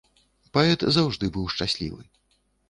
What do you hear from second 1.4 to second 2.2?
шчаслівы.